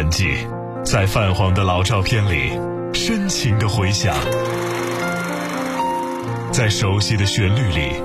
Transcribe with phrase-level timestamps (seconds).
[0.00, 0.46] 痕迹，
[0.82, 2.58] 在泛黄的老照片里
[2.94, 4.16] 深情的回响，
[6.50, 7.96] 在熟悉的旋律里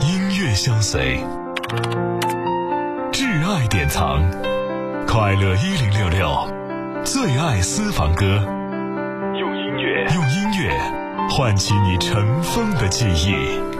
[0.00, 1.22] 音乐相随，
[3.12, 4.22] 挚爱典藏，
[5.06, 6.48] 快乐一零六六，
[7.04, 8.24] 最爱私房歌，
[9.38, 13.73] 用音乐用音乐唤起你尘封的记忆。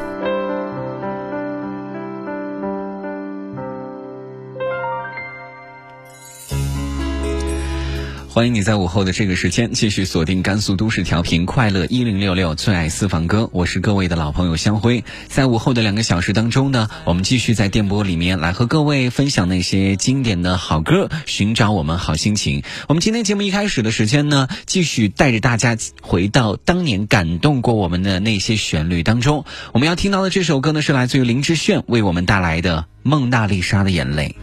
[8.34, 15.04] 欢迎你在午后的这个时间继续锁定甘肃都市调频快乐一零六六最爱私房歌，我是各位的老朋友香辉。
[15.28, 22.64] 在午后的两个小时当中呢，我们继续在电波里面来和各位分享那些经典的好歌，寻找我们好心情。
[22.88, 29.44] 我们今天节目一开始的时间呢，继续带着大家回到当年感动过我们的那些旋律当中。
[29.70, 34.34] 我们要听到的这首歌呢，是来自于林志炫为我们带来的《蒙娜丽莎的眼泪》。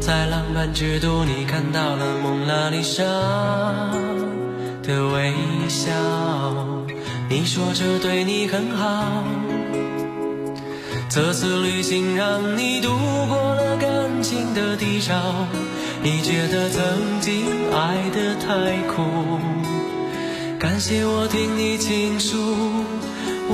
[0.00, 3.04] 在浪漫之都，你看到了蒙娜丽莎
[4.82, 5.32] 的微
[5.68, 5.92] 笑。
[7.28, 9.22] 你说这对你很好，
[11.08, 12.88] 这次旅行让你度
[13.28, 15.46] 过了感情的低潮。
[16.02, 19.38] 你觉得曾经爱得太苦，
[20.58, 22.38] 感谢我听你倾诉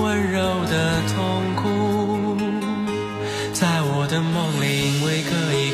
[0.00, 2.36] 温柔的痛苦。
[3.52, 5.45] 在我的梦里，因为可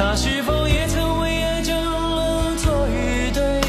[0.00, 3.60] 他是否也曾为爱争论错与对？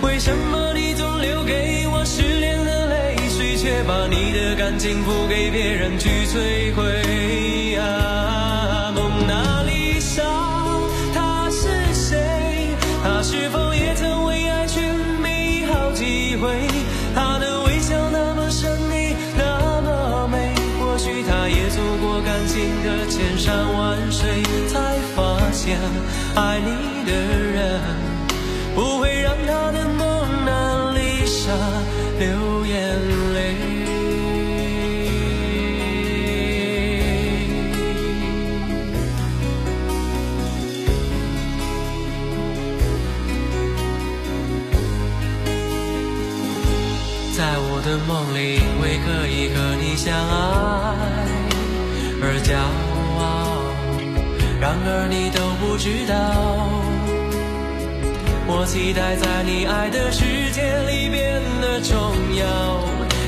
[0.00, 7.57] 为什么你总留给我失恋的泪水，却把你的感情付给别人去摧毁？
[26.40, 26.70] 爱你
[27.04, 27.10] 的
[27.52, 27.80] 人
[28.72, 31.50] 不会让他的蒙娜丽莎
[32.20, 32.96] 流眼
[33.34, 33.36] 泪。
[47.36, 51.26] 在我的梦里，因为可以和你相爱
[52.22, 52.54] 而骄
[53.18, 53.22] 傲，
[54.60, 55.38] 然而你都
[55.88, 56.14] 知道，
[58.46, 61.96] 我期待在你爱的世界里变得重
[62.36, 62.44] 要。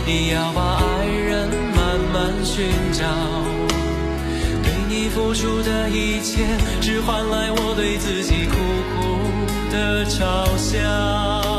[0.05, 3.03] 你要把爱人慢慢寻找，
[4.63, 6.45] 对你付出的一切，
[6.83, 8.57] 只换来我对自己苦
[8.93, 11.50] 苦的嘲笑。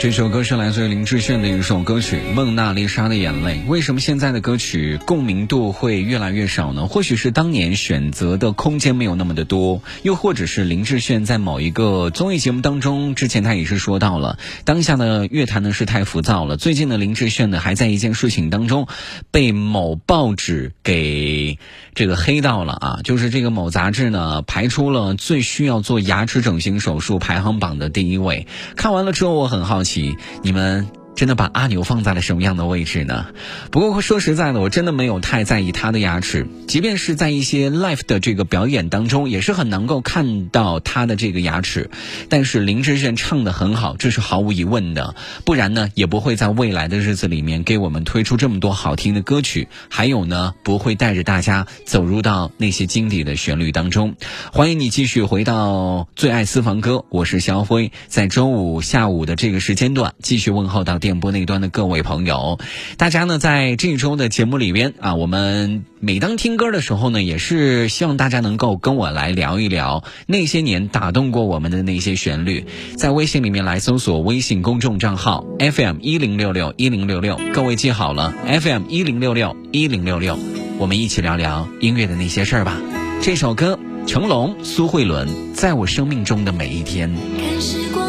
[0.00, 3.60] 这首歌是来自于林志炫的一首歌曲《蒙娜丽莎的眼泪》。
[3.68, 6.86] 为什么现在的歌曲共鸣度会越来越少呢？
[6.86, 16.56] 或许是当年选择的空间没有那么的多，又或者是林志炫在某一个综艺节目当中，之前他也是说到了，当下的乐坛呢是太浮躁了。
[16.56, 18.88] 最近的林志炫呢还在一件事情当中
[19.30, 21.58] 被某报纸给
[21.94, 28.46] 这个黑到了啊，就是这个某杂志呢排出了最需要做牙齿整形手术排行榜的第一位。
[28.76, 29.89] 看完了之后，我很好奇。
[29.90, 30.99] 起你们。
[31.20, 33.26] 真的把阿牛放在了什么样的位置呢？
[33.70, 36.46] 不过说实在的，我真的没有太在意他的牙齿。
[36.66, 41.90] 即便是在一些 live 的这个表演当中，也是很能够看到他的这个牙齿。
[42.30, 45.14] 但是林志炫唱的很好，这是毫无疑问的。
[45.44, 49.68] 不然呢，也不会在未来的日子里面给我们推出这么多好听的歌曲。
[49.90, 54.14] 还有呢，不会带着大家走入到那些经典的旋律当中。
[54.54, 61.09] 欢迎你继续回到最爱私房歌，我是肖辉，在周五下午的这个时间段继续问候到电。
[61.10, 62.60] 电波那端的各位朋友，
[62.96, 72.64] 大家呢在这一周的节目里边啊，我们每当听歌的时候呢，也是希望大家能够跟我来聊一聊那些年打动过我们的那些旋律。
[72.96, 80.38] 在微信里面来搜索微信公众账号 FM 一零六六一零六六，各位记好了，FM 一零六六一零六六，
[80.78, 82.80] 我们一起聊聊音乐的那些事儿吧。
[83.20, 83.76] 这首歌，
[84.06, 87.12] 成龙、苏慧伦，在我生命中的每一天。
[87.58, 88.08] 时光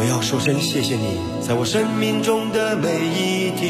[0.00, 3.68] 我要说声谢谢你，在我生命中的每一天。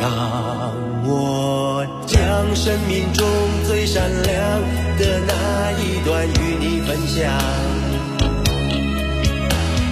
[0.00, 0.10] 让
[1.06, 2.18] 我将
[2.56, 3.24] 生命中
[3.68, 4.60] 最闪亮
[4.98, 7.22] 的那一段与你分享。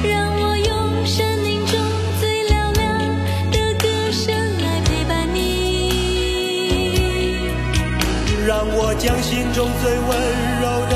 [0.03, 1.79] 让我用生命中
[2.19, 2.99] 最嘹亮
[3.53, 5.39] 的歌声来陪伴你。
[8.45, 10.11] 让我将心中最温
[10.61, 10.96] 柔的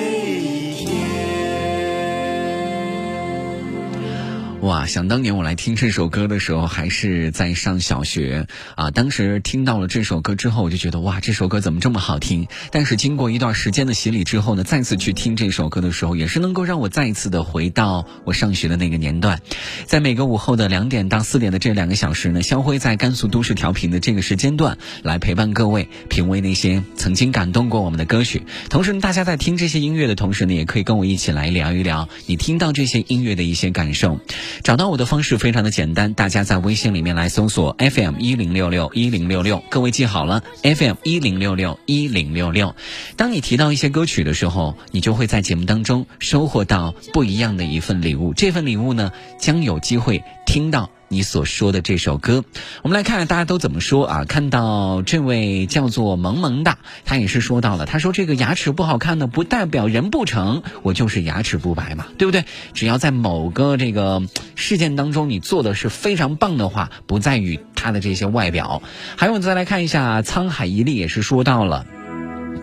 [4.91, 8.45] 想当年我来听这首歌的时候，还是在上小学
[8.75, 8.91] 啊。
[8.91, 12.45] 当时听到了这首歌之后，我就觉得哇，这首歌怎么这么好听？
[12.71, 19.39] 但是经过一段时间的洗礼之后呢，再次去听这首歌的时候，也是能够让我再一次的回到我上学的那个年段。
[19.85, 28.43] 在每个午后的两点到四点的这两个小时呢，肖辉在甘肃都市调频的这个时间段来陪伴各位，品味那些曾经感动过我们的歌曲。
[28.69, 34.19] 同时呢，大家在听这些音乐的同时呢，也可以跟我一起来聊一聊你听到这些音乐的一些感受。
[34.63, 42.75] 找到我的方式非常的简单，大家在微信里面来搜索 FM 一零六六一零六六，各位记好了，FM 一零六六一零六六。
[43.15, 48.33] 当你提到一些歌曲的时候，你就会在节目当中收获到不一样的一份礼物。
[48.33, 50.89] 这份礼物呢，将有机会听到。
[51.11, 52.45] 你所说的这首歌，
[52.83, 54.23] 我们来看看大家都怎么说啊？
[54.23, 62.45] 看到这位叫做萌萌的，他也是说到了，他说这个牙齿不好看呢，不代表人不成，我就是牙齿不白嘛，对不对？
[62.73, 64.23] 只要在某个这个
[64.55, 68.81] 事件当中你做的是非常棒的话，不在于他的这些外表。
[69.17, 71.85] 还有，再来看一下沧海一粟，也是说到了。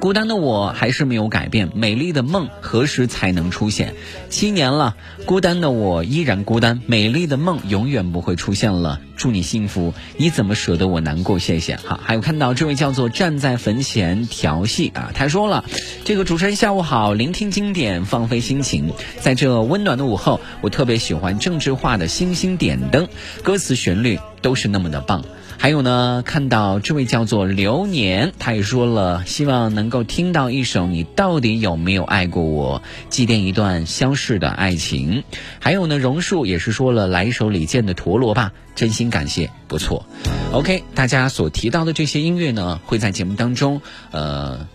[0.00, 3.94] 孤单的我还是没有改变，美丽的梦何时才能出现？
[4.30, 9.00] 七年了，孤单的我依然孤单，美丽的梦永远不会出现了。
[9.16, 11.40] 祝你幸福，你怎么舍得我难过？
[11.40, 11.74] 谢谢。
[11.74, 15.64] 好，还有看到这位叫做站在坟前调戏啊，他说了，
[16.04, 23.08] 这个主持人下午好，聆听经典，放飞心情，在这温暖的午后，我特别喜欢郑智化的星星点灯，
[23.42, 25.24] 歌词旋律都是那么的棒。
[25.58, 35.24] 还有呢，看到这位叫做流年，他也说了，希望能够听到一首《你到底有没有爱过我》，祭奠一段消逝的爱情。
[35.58, 40.06] 还有呢，榕树也是说了，来一首李健的《陀螺》吧，真心感谢，不错。
[40.52, 44.66] OK，大家所提到的这些音乐呢，会在节目当中，呃。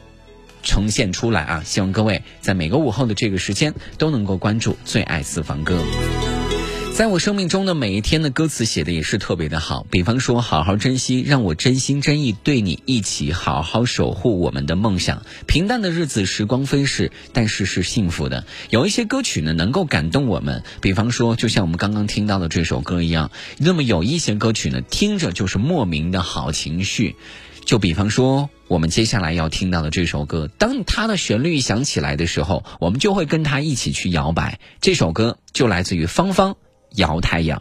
[0.66, 1.62] 呈现出来啊！
[1.66, 5.78] 希望各位在每个午后的这个时间都能够关注最爱私房歌。
[6.94, 15.24] 在我生命中的每一天的歌词写的也是特别的好，比方说好好珍惜，让我真心真意对你一起好好守护我们的梦想。
[15.48, 18.46] 平淡的日子时光飞逝，但是是幸福的。
[18.70, 23.32] 有一些歌曲呢能够感动我们，比方说就像我们刚刚听到的这首歌一样。
[23.58, 27.16] 那么有一些歌曲呢听着就是莫名的好情绪，
[27.66, 34.60] 就比方说我们接下来要听到的这首歌，当它的旋律响起来的时候，我们就会跟它一起去摇摆。
[34.80, 36.56] 这首歌就来自于芳芳。
[36.96, 37.60] 摇太阳。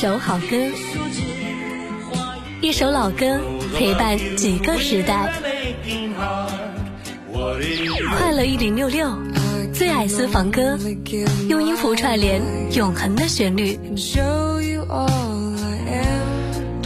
[0.00, 0.56] 首好歌，
[2.60, 3.40] 一首老歌
[3.76, 5.32] 陪伴几个时代。
[8.16, 9.12] 快乐一零六六，
[9.74, 10.78] 最爱私房歌，
[11.48, 12.40] 用音符串联
[12.76, 13.76] 永恒的旋律。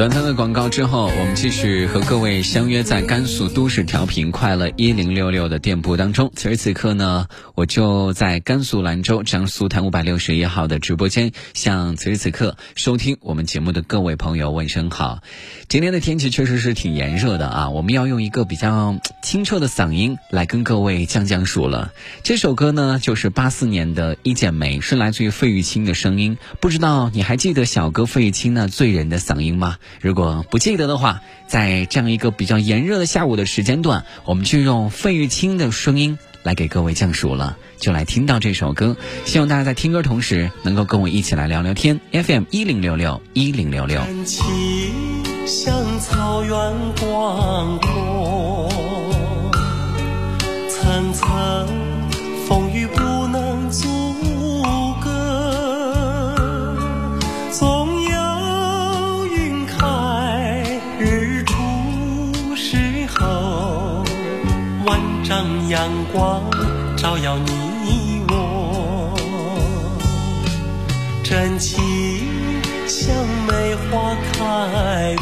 [0.02, 6.32] 短暂的广告之后，我们继续和各位相约在甘肃都市调频快乐一零六六的电波当中。
[6.34, 15.20] 此时此刻呢，我就在甘肃兰州江苏台五百六十一号的直播间，向此时此刻收听我们节目的各位朋友问声好。
[15.68, 21.92] 今天的天气确实是挺炎热的啊，我们要用一个比较清澈的嗓音来跟各位降降暑了。
[22.24, 26.38] 这首歌呢，就是八四年的《一剪梅》，是来自于费玉清的声音。
[26.58, 29.76] 不知道你还记得小哥费玉清那醉人的嗓音吗？
[30.00, 37.56] 如果不记得的话，在这样一个比较炎热的下午的时间段，我们就用费玉清的声音来给各位降暑了。
[37.78, 42.00] 就来听到这首歌，希望大家在听歌同时能够跟我一起来聊聊天。
[42.12, 44.00] FM 一零六六一零六六。
[45.46, 46.52] 像草原
[47.00, 48.68] 广阔，
[50.70, 51.68] 层层
[52.46, 52.86] 风雨
[67.02, 69.12] 照耀你我。
[71.24, 71.76] 真情
[72.86, 73.12] 像
[73.48, 75.16] 梅花开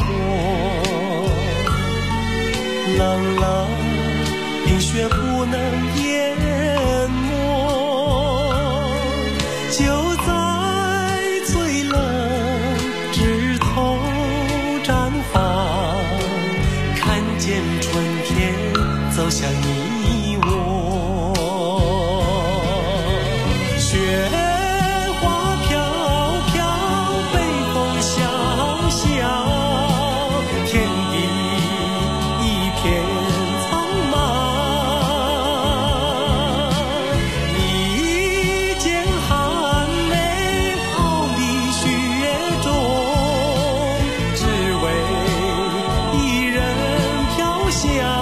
[47.81, 48.20] 想。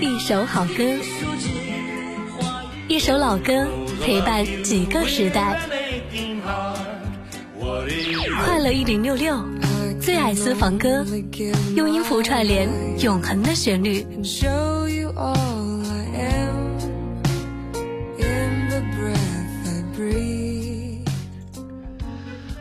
[0.00, 0.84] 一首好歌，
[2.86, 3.66] 一首老歌
[4.00, 5.58] 陪伴几个时代。
[8.44, 9.44] 快乐一零六六，
[10.00, 11.04] 最爱私房歌，
[11.74, 12.68] 用音符串联
[13.00, 14.06] 永恒的旋律。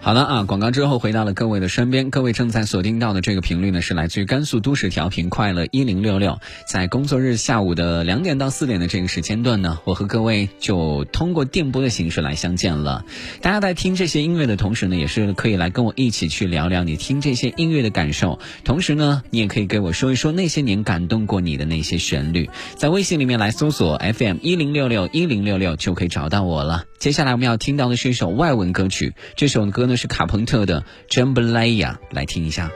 [0.04, 6.38] 好了啊，广告之后回到了各位的身边，各位正在锁定到的这个频率呢，是来自于甘肃都市调频快乐一零六六，
[6.68, 13.06] 在工作日下午的两点到四点的这个时间段呢，我和各位就通过电波的形式来相见了。
[13.42, 26.84] 大家在听这些音乐的同时呢，也是可以来跟我一起去聊聊你听这些音乐的感受，同时呢，你也可以给我说一说那些年感动过你的那些旋律，在微信里面来搜索 FM 一零六六一零六六就可以找到我了。
[27.00, 32.72] 接下来我们要听到的是一首外文歌曲，这首歌呢是卡朋特的《Jambalaya》，来听一下。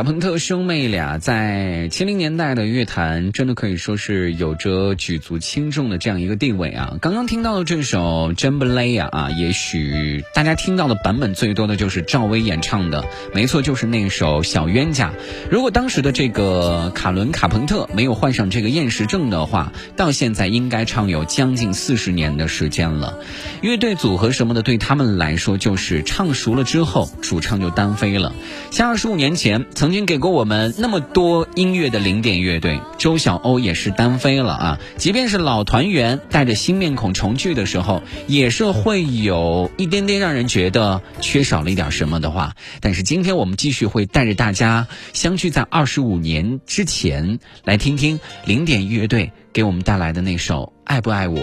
[0.00, 6.96] 卡朋特兄妹俩在七零年代的乐坛真的可以说是有着举足轻重的这样一个地位啊。
[7.02, 15.10] 刚刚听到的这首《Jambalaya》啊，也许大家听到的版本最多的就是赵薇演唱的，没错，就是那首《小冤家》。
[15.50, 23.18] 如果当时的这个卡伦·卡朋特没有患上这个厌食症的话，到现在应该唱有将近四十年的时间了。
[23.60, 28.32] 乐队组合什么的，对他们来说就是唱熟了之后，主唱就单飞了。
[28.70, 34.78] 像二十五年前曾曾经给过我们那么多音乐的零点乐队，周晓鸥也是单飞了啊。
[34.96, 42.54] 即便是老团员带着新面孔重聚的时候，也是会有一点点让人觉得缺少了一点什么的话。
[42.80, 51.40] 但是今天我们继续会带着大家相聚在二十五年之前，来听听零点乐队给我们带来的那首《爱不爱我》。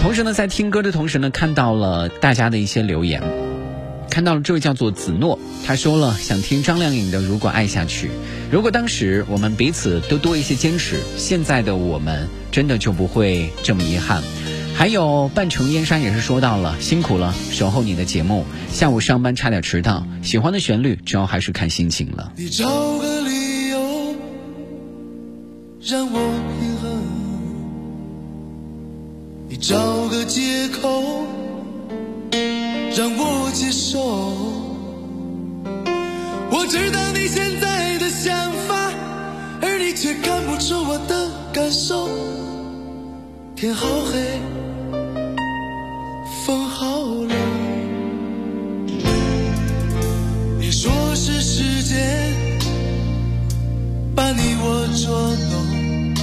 [0.00, 3.45] 同时呢，在听歌的同时呢，看到了大家的一些留言。
[4.10, 8.08] 看到了这位叫做子诺，他说了想听张靓颖的《如果爱下去》。
[8.50, 14.22] 如果当时我们彼此都多一些坚持，现在的我们真的就不会这么遗憾。
[14.74, 22.32] 还有半城烟山也是说到了，辛苦了，守候你的节目，下午上班差点迟到，喜欢的旋律，主要还是看心情了。
[22.36, 22.66] 你找
[22.98, 24.14] 个理由
[25.82, 26.18] 让我
[26.60, 27.02] 平衡，
[29.48, 31.26] 你找个借口
[32.96, 34.00] 让我接受。
[36.50, 38.90] 我知道你现在的想法，
[39.60, 42.08] 而你却看不出我的感受。
[43.54, 44.40] 天好黑，
[46.46, 47.36] 风好冷。
[50.58, 52.32] 你说是时间
[54.14, 56.16] 把你我捉弄，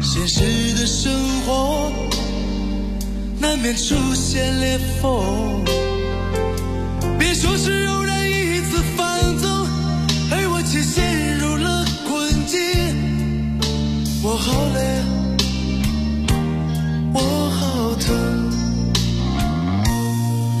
[0.00, 0.40] 现实
[0.78, 1.12] 的生
[1.44, 1.90] 活
[3.62, 5.64] 面出现裂缝。
[7.16, 9.48] 别说是偶然一次放纵，
[10.32, 12.58] 而我却陷入了困境。
[14.20, 14.80] 我好累，
[17.14, 17.20] 我
[17.50, 18.50] 好疼。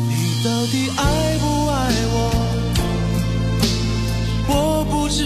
[0.08, 1.74] 你到底爱不爱
[2.14, 2.16] 我？
[4.46, 5.24] 我不知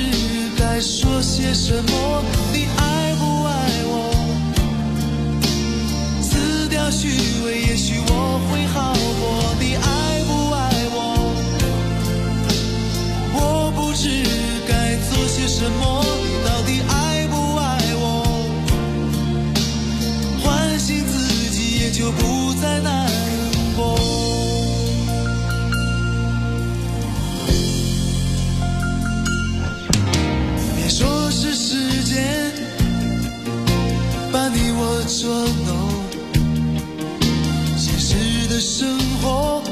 [0.58, 2.35] 该说些什么。
[15.58, 16.04] 什么。
[16.22, 18.04] 你到底爱不爱我？
[20.42, 23.10] 唤醒自己，也就不再难
[23.74, 23.96] 过。
[30.76, 32.52] 别说是时间
[34.30, 35.24] 把你我捉
[35.64, 35.68] 弄，
[37.78, 39.62] 现实的生活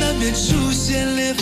[0.00, 1.41] 难免出现裂缝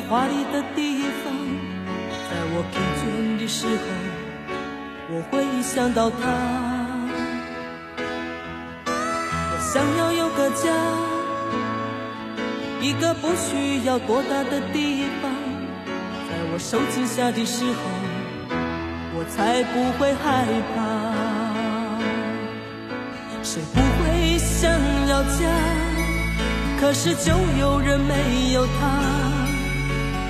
[0.00, 1.32] 华丽的地方。
[2.30, 3.82] 在我疲倦的时候，
[5.10, 6.16] 我会想到他。
[9.50, 10.70] 我想要有个家，
[12.80, 15.30] 一个不需要多大的地方。
[16.28, 17.72] 在我受惊吓的时候，
[19.14, 20.76] 我才不会害怕。
[23.42, 24.70] 谁不会想
[25.08, 25.48] 要家？
[26.80, 29.27] 可是就有人没有他，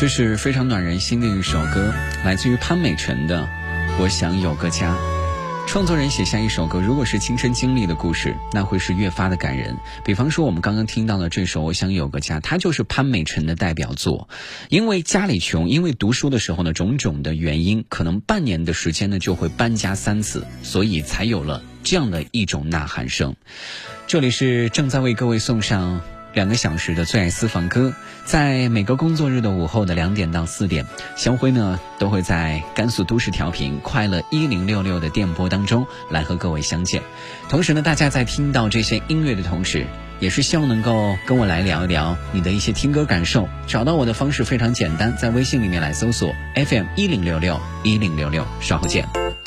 [0.00, 1.92] 这是非常暖人心的一首歌，
[2.24, 3.42] 来自于潘美辰的
[4.00, 4.94] 《我想有个家》。
[5.66, 9.76] 创作人写下一首歌，如果是亲身经历的故事，那会是越发的感人。
[10.02, 14.30] 比方说，我们刚刚听到的这首《我想有个家》，它就是潘美辰的代表作。
[14.70, 23.36] 因为家里穷，因为读书的时候呢，种种的原因，可能半年的时间呢就会搬家三次，所以才有了这样的一种呐喊声。
[24.06, 26.00] 这里是正在为各位送上
[26.32, 27.92] 两个小时的最爱私房歌，
[28.24, 37.02] 在每个工作日的午后的两点到四点，香辉呢都会在甘肃都市调频快乐一零六六的电波当中来和各位相见。
[37.48, 39.86] 同时呢，大家在听到这些音乐的同时，
[40.20, 43.48] 也是希望能够跟我来聊一聊你的一些听歌感受。
[43.66, 49.39] 找到我的方式非常简单，在微信里面来搜索 FM 一零六六一零六六，稍后见。